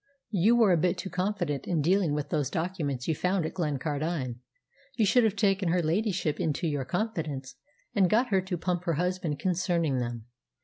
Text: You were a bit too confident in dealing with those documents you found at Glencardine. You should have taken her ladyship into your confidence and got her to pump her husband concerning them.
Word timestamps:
You 0.31 0.55
were 0.55 0.71
a 0.71 0.77
bit 0.77 0.97
too 0.97 1.11
confident 1.11 1.67
in 1.67 1.79
dealing 1.83 2.15
with 2.15 2.29
those 2.29 2.49
documents 2.49 3.07
you 3.07 3.13
found 3.13 3.45
at 3.45 3.53
Glencardine. 3.53 4.39
You 4.95 5.05
should 5.05 5.23
have 5.23 5.35
taken 5.35 5.69
her 5.69 5.83
ladyship 5.83 6.39
into 6.39 6.65
your 6.65 6.85
confidence 6.85 7.53
and 7.93 8.09
got 8.09 8.29
her 8.29 8.41
to 8.41 8.57
pump 8.57 8.85
her 8.85 8.93
husband 8.93 9.37
concerning 9.37 9.99
them. 9.99 10.25